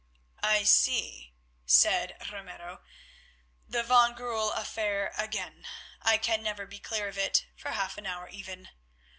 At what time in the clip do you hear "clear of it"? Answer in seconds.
6.79-7.45